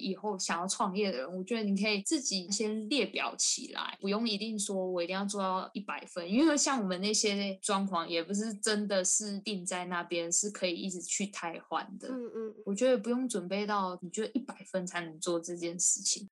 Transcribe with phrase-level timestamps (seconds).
[0.00, 12.08] 以后想要创业的人，我觉得你可以自己先列表起来，不用一定说我一定要做到一百分，因为像我们那些装潢也不是真的是定在那边，是可以一直去汰换的。
[12.08, 16.28] 嗯嗯，我觉得不用准备到你觉得一百分才能做这件事情。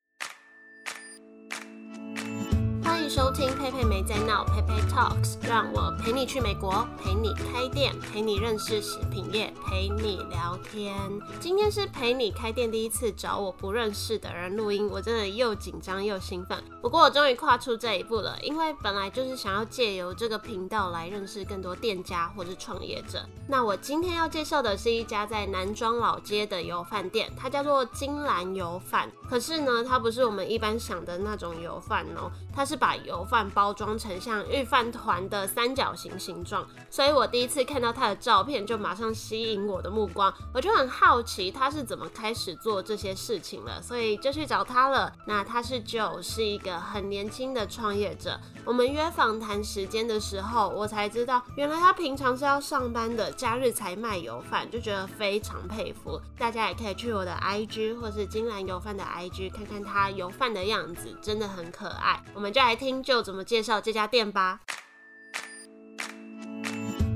[3.18, 10.94] 收听佩佩没在闹，佩佩 Talks，让我陪你去美国，陪你开店，陪你认识食品业，陪你聊天。
[11.40, 16.62] 今天是陪你开店第一次找我不认识的人录音，我真的又紧张又兴奋。
[16.80, 23.26] 不过我终于跨出这一步了，因为本来就是想要借由这个频道来认识更多店家或是创业者。
[23.48, 29.10] 那我今天要介绍的是一家在南庄老街的油饭店，它叫做金兰油饭。
[29.28, 45.10] 可是呢，它不是我们一般想的那种油饭哦，它是把把油饭包装成像御饭团的三角形形状，所以我第一次看到他的照片就马上吸引我的目光，我就很好奇他是怎么开始做这些事情了，所以就去找他了。
[45.24, 48.38] 那他是 Joe，是一个很年轻的创业者。
[48.64, 56.20] 我们约访谈时间的时候，我才知道原来他平常是要上班的，假日才卖油饭，就觉得非常佩服。
[56.38, 62.22] 大家也可以去我的 IG 或是金兰油饭的 IG 看看他油饭的样子，真的很可爱。
[62.34, 64.60] 我们就来听 Joe 怎么介绍这家店吧。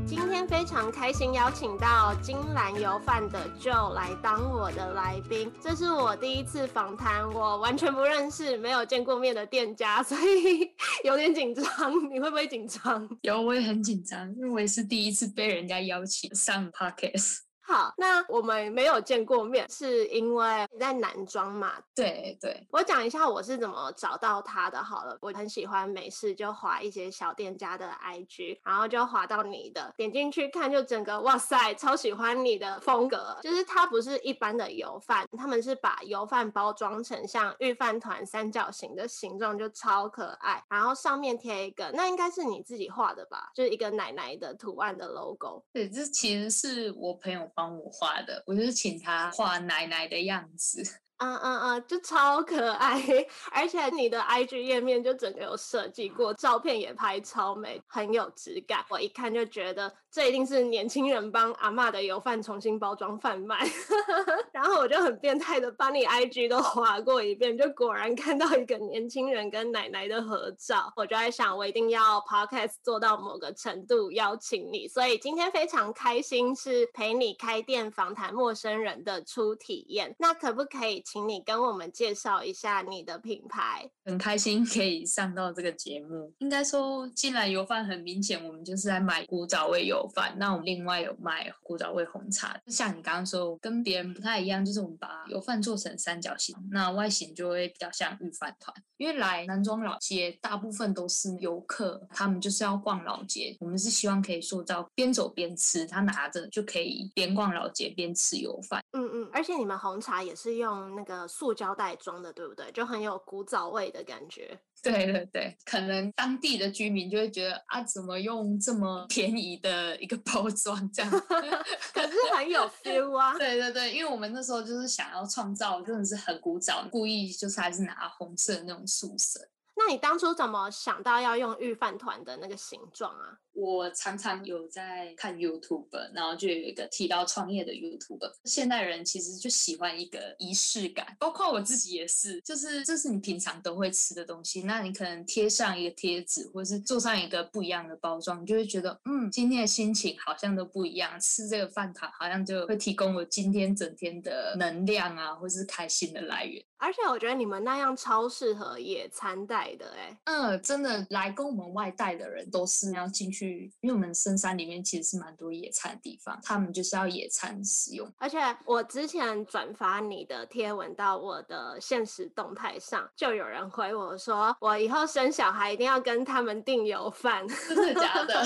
[0.06, 10.70] 今天非常开心邀请到金兰油饭的 Joe 来当我的来宾，这是我第一次访谈，我完全不认识、没有见过面的店家，所以
[11.04, 11.64] 有点紧张。
[12.10, 13.08] 你会不会紧张？
[13.22, 17.38] 有，我也很紧张，因为我也是第一次被人家邀请上 Podcast。
[17.64, 21.74] 好，那我们没有见过面，是因为你在男装嘛？
[21.94, 24.82] 对对，我讲一下我是怎么找到他的。
[24.82, 33.38] 好了，我很喜欢美式，就划一些小店家的 IG，然后就划到你的，点进去看，就整个哇塞，超喜欢你的风格。
[33.42, 40.62] 就是它不是一般的油饭，他们是把油饭包装成像御饭团三角形的形状，就超可爱。
[40.68, 43.50] 然后上面贴一个，那应该是你自己画的吧？
[43.54, 45.62] 就是一个奶奶的图案的 logo。
[45.72, 50.82] 对，这其实是我朋友帮帮我画的，我就是请他画奶奶的样子。
[51.22, 53.00] 嗯嗯嗯，就超可爱，
[53.52, 58.84] 而且你的 IG 页面就整个有设计过，照片也拍超美，很有质感。
[58.88, 63.64] 我一看就觉得这一定是年轻人帮阿嬷的油饭重新包装贩卖。
[64.52, 70.92] 然后我就很变态的把你 IG 都划过一遍，就果然看到一个年轻人跟奶奶的合照。
[70.96, 80.16] 我就在想，我一定要 Podcast 做到某个程度邀请你，所以今天非常开心是陪你开店访谈陌生人的初体验。
[80.18, 81.00] 那可不可以？
[81.12, 83.86] 请你跟我们介绍一下你的品牌。
[84.02, 86.32] 很开心可以上到这个节目。
[86.38, 90.34] 应该说，既然油饭很明显，我们就是在买古早味油饭。
[90.38, 92.58] 那我们另外有卖古早味红茶。
[92.68, 98.74] 像你刚刚说，跟别人不太一样，就是我们把油饭做成三角形，那外形就会比较像御饭团。
[98.96, 103.54] 因为来南庄老街，大部分都是游客，他们就是要逛老街。
[103.60, 108.82] 我们是希望可以塑造边走边吃，他拿着就可以边逛老街边吃油饭。
[108.92, 112.70] 嗯嗯，而且你们红茶也是用那个塑胶袋装的，对不对？
[112.72, 114.58] 就很有古早味的感觉。
[114.82, 121.10] 对对对，可能当地的居民就会觉得啊，怎么用这么便宜的一个包装这样？
[121.94, 123.38] 可是很有 feel 啊。
[123.38, 129.48] 对对对，因为我们那时候就是想要创造，真的是很古早，故意就是还是拿红色的那种素色。
[129.84, 133.36] 那你当初怎么想到要用御饭团的那个形状啊？
[133.52, 138.32] 我常常有在看 YouTube，然后就有一个提到创业的 YouTube。
[138.44, 156.64] 现代人其实就喜欢一个仪式感，包括我自己也是，就是这是你平常都会吃的东西，那你可能贴上一个贴纸，或是做上一个不一样的包装，你就会觉得，嗯，今天的心情好像都不一样，吃这个饭团好像就会提供我今天整天的能量啊，或是开心的来源。
[156.82, 163.72] 而且我觉得你们那样超适合野餐带的，哎，嗯，真的来跟我们外带的人都是要进去。
[163.82, 168.12] 因为我们深山里面其实是蛮多野餐的地方，他们就是要野餐使用。
[168.18, 177.46] 而且我之前转发你的贴文到我的现实动态上，就有人回我说，我以后生小孩一定要跟他们订油饭。
[177.46, 178.44] 真的假的？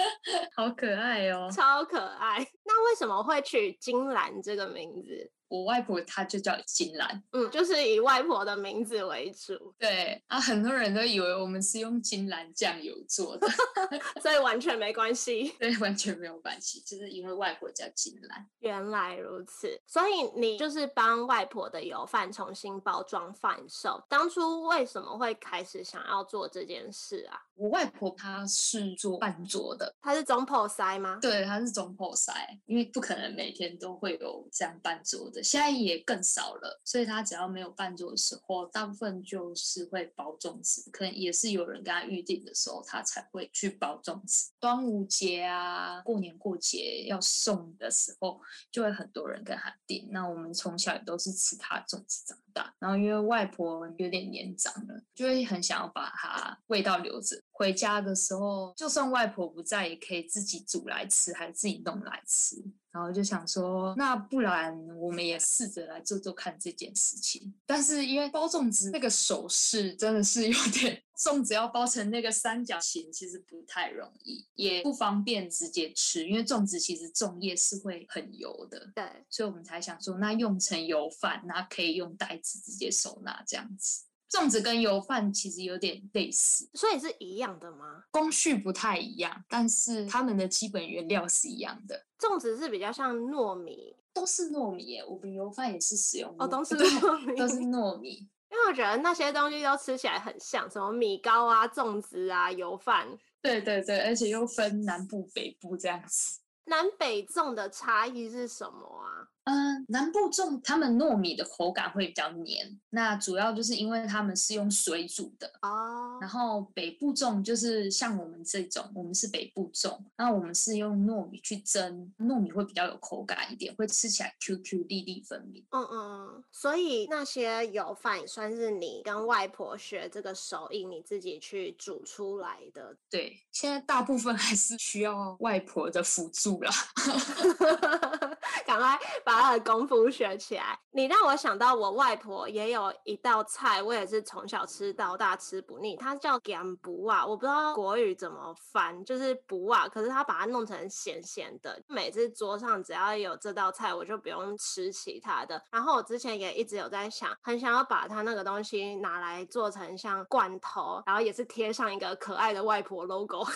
[0.56, 2.38] 好可爱哦，超可爱。
[2.64, 5.30] 那为什么会取金兰这个名字？
[5.54, 9.72] 我外婆她就叫金兰，嗯，就是以外婆的名字为主。
[9.78, 13.46] 对啊，很多人都以为我们是用金兰酱油做的，
[14.20, 15.54] 所以完全没关系。
[15.60, 18.44] 对，完全没有关系，就是因为外婆叫金兰。
[18.58, 24.02] 原来如此，所以你就是帮外婆的油饭重新包装贩售。
[24.08, 27.38] 当初为什么会开始想要做这件事啊？
[27.54, 31.18] 我外婆她是做饭桌的，她是总铺塞吗？
[31.22, 32.32] 对，她是总铺塞，
[32.66, 35.43] 因为不可能每天都会有这样半桌的。
[35.44, 36.80] 现在也更少了。
[36.84, 44.50] 所以他只要没有办桌的时候，大部分就是会包粽子，可能也是有人跟他预定的时候，他才会去包粽子。
[44.58, 48.40] 端午节啊，过年过节要送的时候，
[48.72, 50.08] 就会很多人跟他订。
[50.10, 57.40] 那我们从小也都是吃他粽子长大，然后因为外婆有点年长了，就会很想要把它味道留着。
[57.56, 62.56] 回家的时候，就算外婆不在，也可以自己煮来吃，还自己弄来吃。
[62.90, 67.54] 然后就想说，那不然我们也试着来做做看这件事情。
[67.64, 76.28] 但是因为包粽子那个手势真的是有点，粽子要包成那个三角形，其实不太容易，也不方便直接吃。
[76.28, 84.04] 因为粽子其实粽叶是会很油的，对，所以我们才想说，那用成油饭，那可以用袋子直接收纳这样子。
[84.34, 88.02] 粽子跟油饭其实有点类似，所以是一样的吗？
[88.10, 92.04] 工序不太一样，但是它们的基本原料是一样的。
[92.18, 95.04] 粽子是比较像糯米，都是糯米耶。
[95.04, 98.28] 我们油饭也是使用哦，都是 糯米，都是糯米。
[98.50, 103.06] 因为我觉得那些东西都吃起来很像，什么米糕啊、粽子啊、油饭。
[103.42, 106.40] 对对对，而且又分南部、北部这样子。
[106.66, 109.23] 南北粽的差异是什么啊？
[109.44, 116.14] 嗯，南部种他们糯米的口感会比较黏，那主要就是因为他们是用水煮的哦。
[116.14, 116.22] Oh.
[116.22, 125.62] 然后北部种就是像我们这种，我们是北部种，那我们是用糯米去蒸，糯米会比较有口感一点，会吃起来 Q Q 粒粒分明。
[125.70, 132.96] 嗯嗯，所以那些油饭也算是你跟外婆学这个手艺，你自己去煮出来的。
[133.10, 136.72] 对，现在大部分还是需要外婆的辅助啦。
[138.66, 140.78] 赶快把他的功夫学起来。
[140.90, 145.96] 你让我想到我外婆也有一道菜，我也是从小吃到大，吃不腻。
[145.96, 151.82] 它叫咸卜仔，我不知道国语怎么翻，就是卜仔，可是他把它弄成咸咸的。
[151.88, 155.60] 每次桌上只要有这道菜，我就不用吃其他的。
[155.70, 163.44] 然后我之前也一直有在想，很想要把它那个东西拿来做成像罐头，然后也是贴上一个可爱的外婆 logo。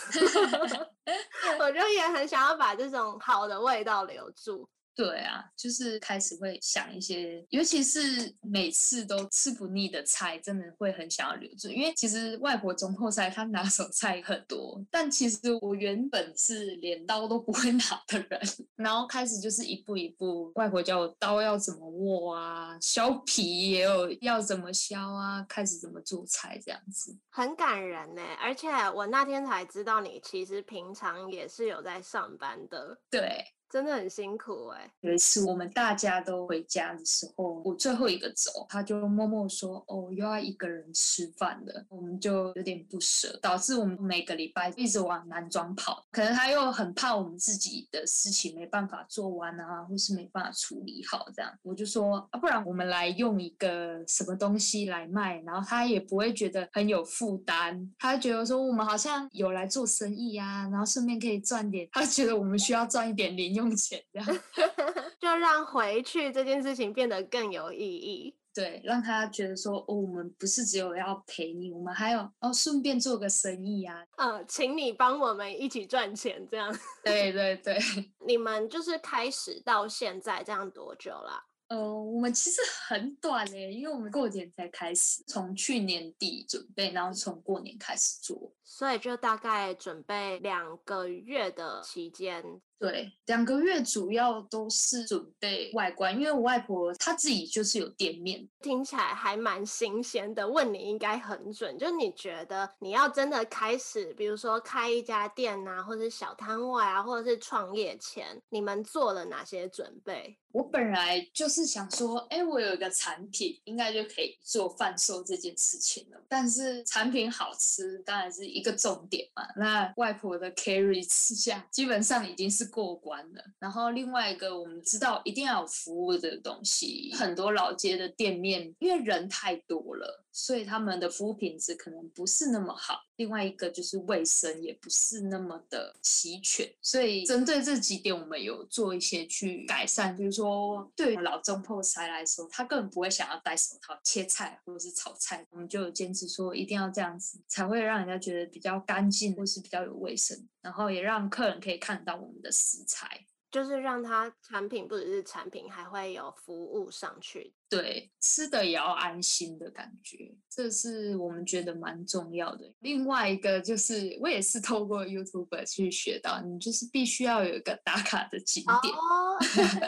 [1.59, 4.69] 我就也很想要把这种好的味道留住。
[4.99, 11.69] 对啊，就是开始会想一些，尤其是每次都吃不腻的菜，真的会很想要留住。
[11.69, 18.41] 因为其实外婆中后菜，她拿手菜很多，但其实我原本是连刀都不会拿的人，
[18.75, 28.23] 然后开始就是一步一步，外婆教我刀要怎么握啊，削皮也有要怎么削啊，开始怎么做菜这样子，很感人呢。
[28.41, 33.45] 而且我那天才知道，你其实平常也是有在上班的，对。
[33.71, 46.05] 真的很辛苦哎、有一次我们大家都回家的时候，我最后一个走，他就默默说：“哦，又要一个人吃饭了。”我们就有点不舍，导致我们每个礼拜一直往南庄跑。
[46.11, 51.53] 可能他又很怕我们自己的事情没办法做完啊，或是没办法处理好这样。
[51.63, 57.91] 我就说啊，不然我们来用一个什么东西来卖，然后他也不会觉得很有负担。
[57.99, 61.87] 他觉得说我们好像有来做生意啊，然后顺便可以赚点。
[61.93, 64.39] 他觉得我们需要赚一点零用钱这样，
[65.21, 68.35] 就让回去这件事情变得更有意义。
[68.55, 74.05] 对，让他觉得说，哦，我们不是只有要陪你，我们还有哦，顺便做个生意啊。
[74.17, 76.77] 嗯，请你帮我们一起赚钱，这样。
[77.05, 77.79] 对对对，
[78.27, 81.45] 你们就是开始到现在这样多久了？
[81.69, 92.43] 呃，我们其实很短诶，因为我们过年才开始，从去年底准备，然后从过年开始做，所以就大概准备两个月的期间。
[92.79, 100.49] 对，两个月主要都是准备外观，因为我外婆她自己就是有店面，听起来还蛮新鲜的。
[100.49, 110.39] 问你应该很准，就你觉得你要真的开始，比如说开一家店啊，或者是小摊位啊，或者是创业前，你们做了哪些准备？
[110.53, 116.23] 我本来就是想说，哎，我有一个产品，应该就可以做贩售这件事情了。
[116.29, 119.43] 但是产品好吃当然是一个重点嘛。
[119.57, 122.69] 那外婆的 carry 之下，基本上已经是。
[122.69, 133.01] 过关了，然后另外一个我们知道一定要有服务的东西，很多老街的店面因为人太多了，所以他们的服务品质可能不是那么好。
[133.19, 140.17] 另外一个就是卫生也不是那么的齐全，所以针对这几点我们有做一些去改善。
[140.17, 150.49] 比如说对老中破塞来说，他根本不会想要戴手套切菜或者是炒菜，我们就有坚持说一定要这样子，才会让人家觉得比较干净或是比较有卫生。
[150.63, 157.55] 然后也让客人可以看到我们的食材，就是让它产品不只是产品，还会有服务上去。
[157.71, 162.65] 对，吃的也要安心的感觉，这是我们觉得蛮重要的。
[162.81, 169.43] 另外一个就是，我也是透过 YouTube 去学到，你就是必须要有一个打卡的景点，oh.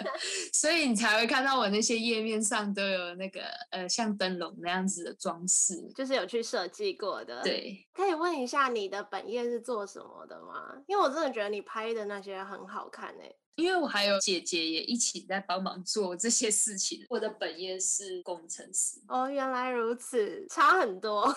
[0.53, 3.41] 所以你才会看到我那些页面上都有那个
[3.71, 7.43] 呃像灯笼那样子的装饰，就是有去设计过的。
[7.43, 10.83] 对，可以问一下你的本业是做什么的吗？
[10.87, 13.35] 因为我真的觉得你拍的那些很好看诶。
[13.61, 17.05] 因为我还有姐姐也一起在帮忙做这些事情。
[17.11, 18.99] 我的本业是工程师。
[19.09, 21.35] 哦，原来如此，差很多。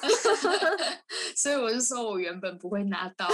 [1.36, 3.28] 所以我就说我原本不会拿刀。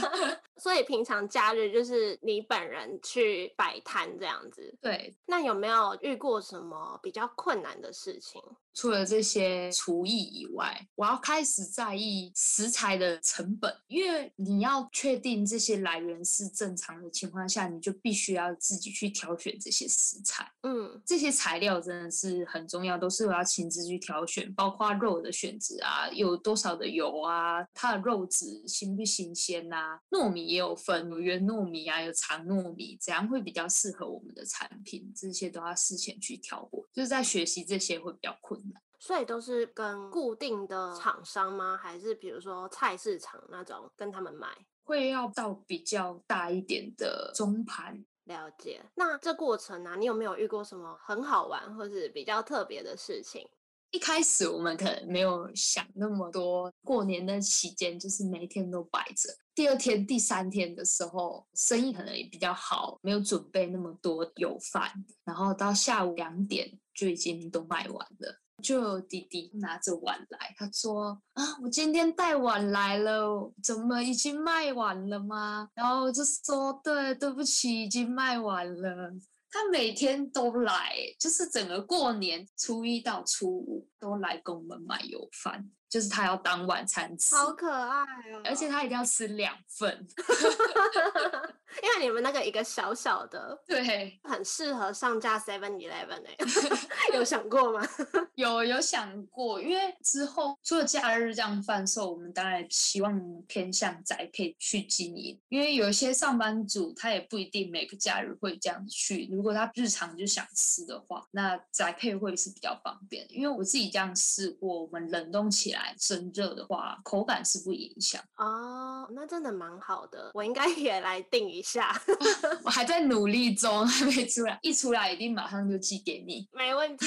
[0.58, 4.74] 所以平常假日就是你本人去摆摊这样子。
[4.80, 5.14] 对。
[5.26, 8.40] 那有没有遇过什么比较困难的事情？
[8.76, 20.46] 除了这些厨艺以外，我要开始在意食材的成本，因为你要确定这些来源是正常的情况下，你就必须要自己去挑选这些食材。
[20.62, 38.65] 嗯，这些材料真的是很重要，都是我要亲自去挑选，包括肉的选择啊，有多少的油啊，它的肉质新不新鲜啊，糯米也有分，有圆糯米啊，有长糯米，怎样会比较适合我们的产品，这些都要事前去挑过，就是在学习这些会比较困难。
[38.98, 41.76] 所以都是跟固定的厂商吗？
[41.76, 44.48] 还是比如说菜市场那种跟他们买？
[44.84, 48.04] 会要到比较大一点的中盘。
[48.24, 48.80] 了解。
[48.94, 53.48] 那这过程呢、啊，你有没有遇过什么很好玩或是比较特别的事情？
[53.92, 56.72] 一开始我们可能没有想那么多。
[56.82, 59.32] 过年的期间就是每天都摆着。
[59.54, 64.92] 第二天、第三天的时候，生意可能也比较好，没有准备那么多油饭，
[65.24, 68.40] 然后到下午两点就已经都卖完了。
[68.62, 79.12] 就弟弟拿着碗来，他说：“啊，我今天带碗来了，怎么已经卖完了吗？”然后就说：“对，对不起，已经卖完了。”
[79.48, 85.70] 他每天都来，就是整个过年初一到初五都来跟我们买油饭。
[85.88, 88.42] 就是他要当晚餐吃，好可爱哦！
[88.44, 90.04] 而且他一定要吃两份，
[91.80, 96.36] 因为你们那个一个小小的，对，很适合上架 Seven Eleven 哎，
[97.14, 97.86] 有想过吗？
[98.34, 115.96] 有有想过，因为之后除了假日这样贩售，我们当然希望偏向宅配去经营，因为有一些上班族他也不一定每个假日会这样子去，如果他日常就想吃的话，那宅配会是比较方便，因为我自己这样试过，我们冷冻起来。
[115.98, 119.08] 蒸热的话，口感是不影响哦。
[119.12, 121.98] 那真的蛮好的，我应该也来订一下。
[122.62, 127.06] 我还在努力中，还没出来，一出来一定马上就寄给你，没问题。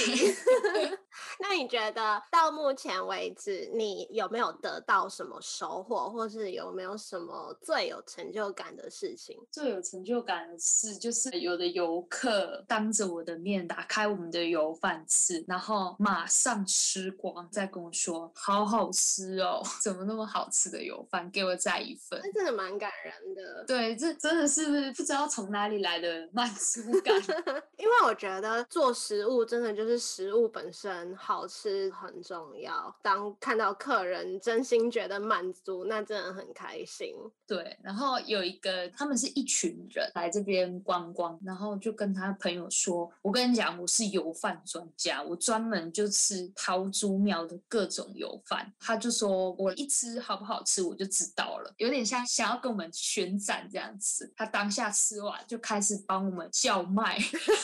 [1.39, 9.37] 那你觉得到目前为止，你有没有得到什么收获，或是有没有什么最有成就感的事情？
[9.51, 22.19] 最有成就感的事就是有的游客当着我的面打开我们的油饭吃，然后马上吃光，再跟我说好好吃哦， 怎么那么好吃的油饭，给我再一份。
[22.23, 23.65] 那真的蛮感人的。
[23.65, 27.15] 对，这真的是不知道从哪里来的满足感。
[27.77, 30.99] 因为我觉得做食物真的就是食物本身。
[31.15, 32.95] 好吃很重要。
[33.01, 37.15] 当看到客人真心觉得满足，那真的很开心。
[37.47, 54.31] 对，然后有一个，他们是一群人来这边观光，然后就跟他朋友说：“我跟你讲，我是油饭专家，我专门就吃桃竹苗的各种油饭。”他就说：“我一吃好不好吃，我就知道了。”有点像想要跟我们宣战这样子。
[54.35, 57.17] 他当下吃完就开始帮我们叫卖，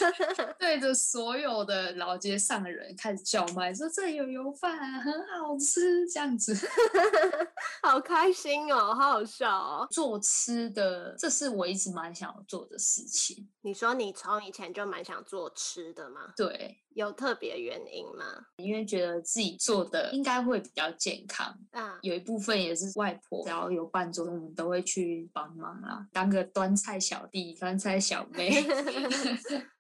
[0.58, 3.36] 对着所有的老街上的人开始叫。
[3.36, 6.58] 叫卖说这里有油饭啊，很好吃，这样子，
[7.84, 9.86] 好开心哦，好好笑哦。
[9.92, 13.50] 做吃的，这是我一直蛮想要做的事情。
[13.66, 16.32] 你说你从以前就蛮想做吃的吗？
[16.38, 16.78] 对。
[16.94, 18.24] 有特别原因吗？
[18.56, 22.00] 因为觉得自己做的应该会比较健康啊。
[22.02, 28.64] 有一部分也是外婆，只要有伴桌，我们都会去帮忙啦，当个端菜小弟、端菜小妹。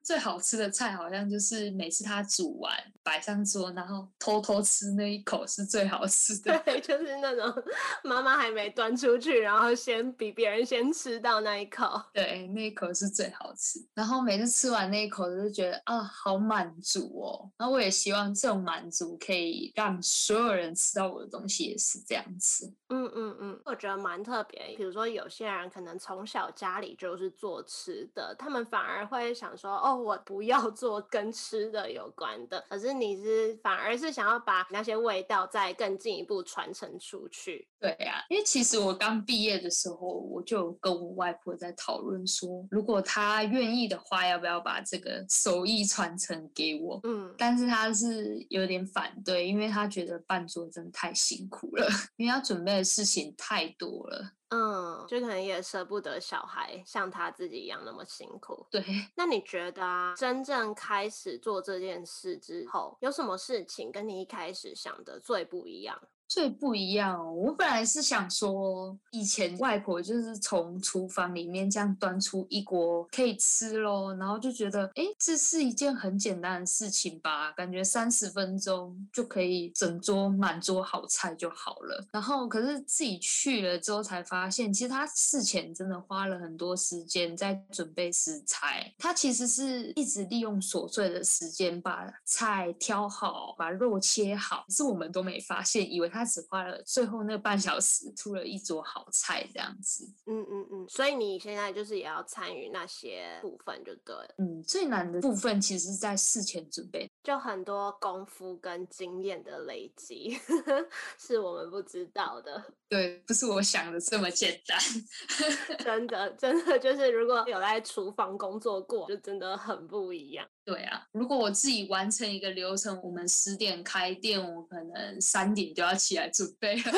[0.04, 6.62] 最好吃的菜好像就是每次他煮完摆上桌，然后偷偷吃那一口是最好吃的。
[6.65, 7.63] 对，就是那种
[8.04, 11.86] 妈妈还没端出去，然后先比别人先吃到那一口。
[12.13, 13.75] 对，那一口是最好吃。
[13.94, 17.22] 然后每次吃完那一口，就觉得啊，好满足。
[17.22, 22.74] 哦，那我也希望这种满足可以让所有人吃到我的东西也是这样子。
[22.89, 24.74] 嗯嗯嗯，我觉得蛮特别。
[24.77, 32.63] 比如说有些人可能从小家里就是做吃的，他们反而会想说，哦，我不要做跟吃的有关的。
[32.70, 37.67] 可是你是反而是想要把那些味道再更进一步传承出去。
[37.79, 47.00] 对呀、啊，因为其实我刚毕业的时候，我就跟我外婆在讨论说，如果她愿愿意的话，要不要把这个手艺传承给我？
[47.03, 54.34] 嗯，但是他是有点反对，因为他觉得办桌真的太辛苦了， 因为要准备的事情太多了。
[54.50, 58.65] 嗯，就可能也舍不得小孩像他自己一样那么辛苦。
[58.69, 58.84] 对，
[59.15, 66.00] 那你觉得啊，真正开始做这件事之后，有什么事情跟你一开始想的最不一样？
[66.27, 82.03] 最不一样哦，我本来是想说，以前外婆就是从厨房里面这样端出一锅可以吃咯，然后就觉得，哎，这是一件很简单的事情吧，感觉三十分钟就可以整桌满桌好菜就好了。
[82.12, 96.12] 然后可是自己去了之后才发现，其实他事前真的花了很多时间在准备食材，他其实是一直利用琐碎的时间把菜挑好，把肉切好，是我们都没发现，以为。
[96.15, 100.10] 他只花了最后那半小时，出了一桌好菜这样子。
[100.25, 104.36] 嗯嗯嗯，所以你现在就是也要参与那些部分，就对了。
[104.38, 110.39] 嗯，最难的部分其实是在事前准备，就很多功夫跟经验的累积，
[111.19, 112.63] 是我们不知道的。
[112.88, 114.79] 对，不是我想的这么简单。
[115.84, 120.48] 真的，真的就是如果有在厨房工作过，就真的很不一样。
[120.63, 126.91] 对啊，如果我自己完成一个流程，我们十点开店，我可能三点就要起来准备了，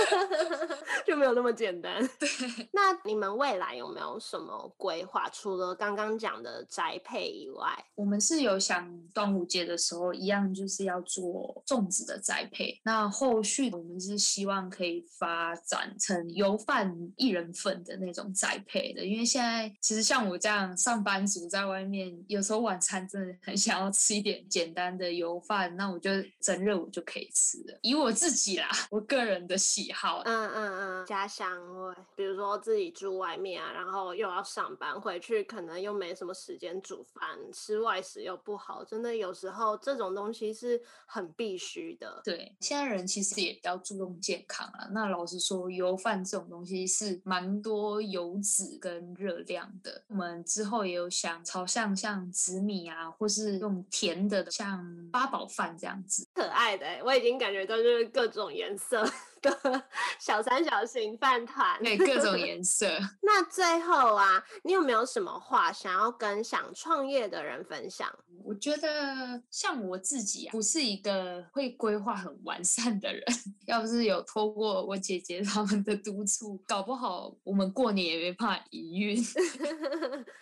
[1.05, 2.01] 就没有那么简单。
[2.19, 2.27] 对，
[2.73, 5.29] 那你们未来有没有什么规划？
[5.29, 12.79] 除了刚刚讲的宅配以外，我们是有想端午节的时候一样，就是要做粽子的宅配。
[12.83, 23.55] 那后续我们是希望可以发展成油饭一人份的那种宅配的，因为现在其实像我这样上班族在外面，有时候晚餐真的很。
[23.57, 26.09] 想要吃一点简单的油饭，那我就
[26.39, 27.77] 整热我就可以吃了。
[27.81, 31.95] 以我自己啦，我个人的喜好，嗯嗯嗯，家乡味。
[32.15, 42.21] 比如说自己住外面啊，然后又要上班，回去可能又没什么时间煮饭，吃外食又不好，真的有时候这种东西是很必须的。
[42.23, 44.89] 对，现在人其实也比较注重健康啊。
[44.91, 50.03] 那老实说，油饭这种东西是蛮多油脂跟热量的。
[50.09, 58.86] 我们之后也有想朝向像紫米啊，或是是用甜的，像八宝饭这样子，可爱的，我已经感觉到就是各种颜色。
[58.89, 59.05] So
[60.19, 62.87] 小三角形饭团，对， 各种颜色。
[63.21, 68.07] 那最后啊，你有没有什么话想要跟想创业的人分享？
[68.43, 73.23] 我觉得像我自己啊，不是一个会规划很完善的人。
[73.65, 79.17] 要不是有透过我姐姐他们的督促，搞不好我们过年也没办法营运。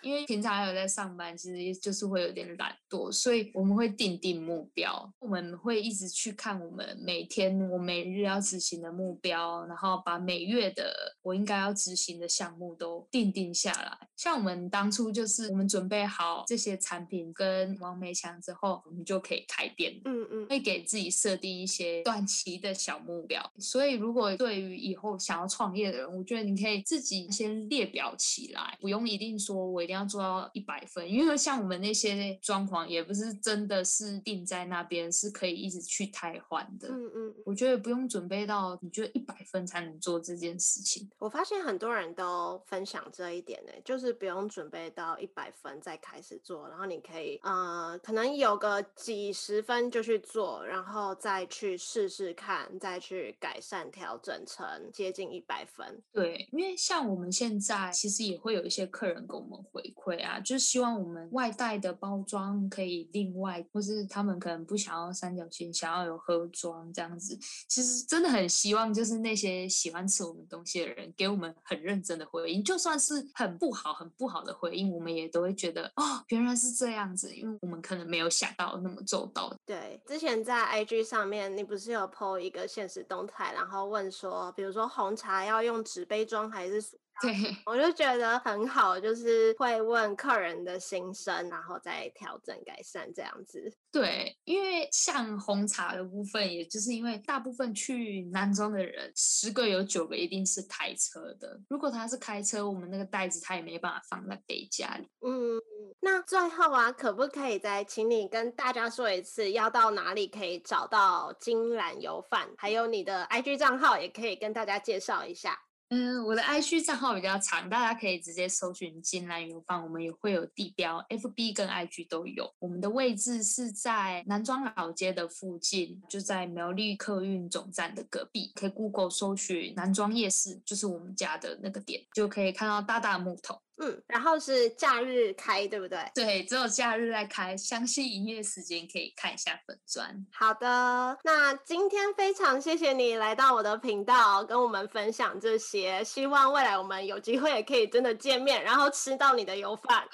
[0.02, 13.96] 因为平常还有在上班，其实就是会有点懒惰，所以我们会定定目标，我们会一直去看我们每天我每日要执行的目标，然后把每月的我应该要执行的项目都定定下来。
[14.16, 20.00] 像我们当初就是我们准备好这些产品跟王梅强之后，我们就可以开店。
[20.04, 23.42] 嗯嗯，会给自己设定一些短期的小目标。
[23.58, 36.88] 所以如果对于以后想要创业的人，我觉得你可以自己先列表起来，不用一定说我一定要做到一百分，因为像我们那些装潢也不是真的是定在那边，是可以一直去汰换的。
[36.88, 38.75] 嗯嗯，我觉得不用准备到。
[38.82, 41.08] 你觉得一百分才能做这件事情？
[41.18, 56.02] 我发现很多人都分享这一点呢，就是不用准备到一百分再开始做，然后你可以呃，可能有个几十分就去做，然后再去试试看，再去改善调整成接近一百分。
[56.12, 67.38] 对，因为像我们现在其实也会有一些客人给我们回馈啊，就是希望我们外带的包装可以另外，或是他们可能不想要三角形，想要有盒装这样子。
[67.68, 79.54] 其实真的很希希望就是那些喜欢吃我们东西的人给我们很认真的回应，就算是很不好、很不好的回应，我们也都会觉得哦，原来是这样子，因为我们可能没有想到那么周到。
[79.64, 86.82] 对，之前在 IG 上面，你不是有 po 一个现实动态，然后问说，比如说红茶要用纸杯装还是？
[87.22, 93.72] 对，我就觉得很好，就是会问客人的心声，然后再调整改善这样子。
[93.90, 101.58] 对，因为像红茶的部分，也就是因为大部分去南庄的人，十个有九个一定是开车的。
[101.70, 105.08] 如果他是开车，我们那个袋子他也没办法放在杯架里。
[105.26, 105.58] 嗯，
[106.00, 115.58] 那最后啊，可不可以再请你跟大家说一次，要到哪里可以找到金兰油饭，还有你的 IG 账号，也可以跟大家介绍一下。
[115.88, 122.52] 嗯，我的 IG 账号比较长，大家可以直接搜寻金兰油坊，我们也会有地标，FB 跟 IG 都有。
[122.58, 133.60] 我们的位置是在南庄老街的附近，就在苗栗客运总站的隔壁，可以 Google 搜寻南庄夜市，就是我们家的那个点，就可以看到大大木头。
[133.78, 135.98] 嗯，然后是假日开，对不对？
[136.14, 140.26] 对，只有假日在开，详细营业时间可以看一下粉砖。
[140.32, 146.02] 好的，那今天非常谢谢你来到我的频道，跟我们分享这些。
[146.04, 150.04] 希望未来我们有机会也可以真的见面，然后吃到你的油饭。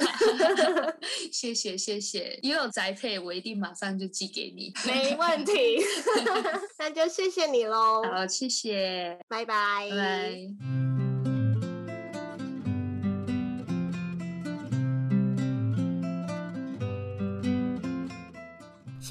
[1.32, 4.72] 谢谢谢谢，也有宅配，我一定马上就寄给你。
[4.84, 5.80] 没问题，
[6.78, 8.02] 那就谢谢你喽。
[8.02, 9.88] 好，谢谢，拜拜。
[9.90, 11.01] 拜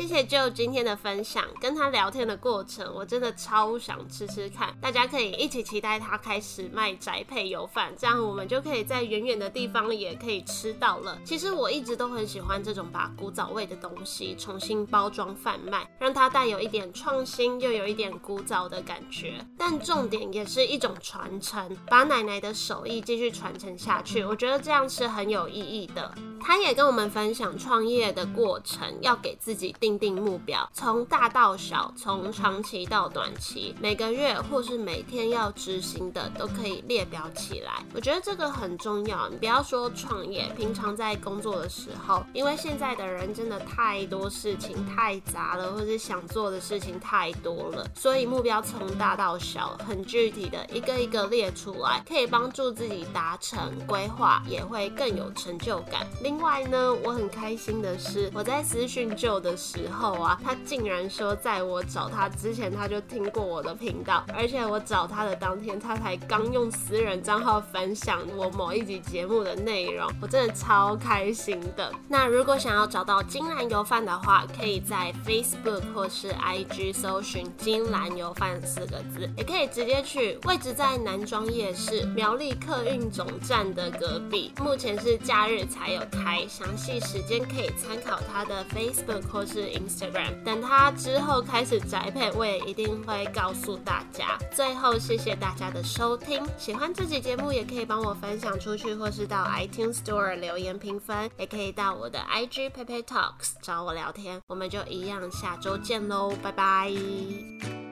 [0.02, 4.76] 谢谢 Joe 今天的分享，跟他聊天的过程，我真的超想吃吃看。
[4.82, 11.20] 大家可以一起期待他开始卖宅配油饭，这样我们就可以在远远的地方也可以吃到了。
[11.24, 19.46] 其实我一直都很喜欢这种把古早味的东西重新包装贩卖，让它带有一点创新，又有一点古早的感觉。
[19.56, 24.26] 但重点也是一种传承，把奶奶的手艺继续传承下去。
[24.26, 26.12] 我觉得这样是很有意义的。
[26.44, 37.84] 他也跟我们分享创业的过程，要给自己定定目标，从大到小，从长期到短期，每个月或是每天要执行的都可以列表起来。
[37.94, 39.30] 我觉得这个很重要。
[39.30, 56.08] 你不要说创业，平常在工作的时候，因为现在的人真的太多事情太杂了，或是想做的事情太多了，所以目标从大到小，很具体的一个一个列出来，可以帮助自己达成规划，也会更有成就感。
[56.32, 71.92] 另外呢，我很开心的是，我在私讯旧的时候啊，他竟然说，在我找他之前，他就听过我的频道，而且我找他的当天，他才刚用私人账号分享我某一集节目的内容，我真的超开心的。
[72.08, 86.02] 那如果想要找到金兰油饭的话，可以在 Facebook 或是 IG 搜寻“金兰油饭”四个字，也可以直接去，位置在南庄夜市苗栗客运总站的隔壁，目前是假日才有。
[86.24, 94.38] 开详细时间可以参考他的 Facebook 或是 Instagram，等他之后开始宅配，我也一定会告诉大家。
[94.54, 104.42] 最后，谢谢大家的收听，喜欢这集节目也可以帮我分享出去，或是到 iTunes Store 留言评分，也可以到我的 IG Pepe Talks 找我聊天。
[104.48, 107.91] 我们就一样，下周见喽，拜拜。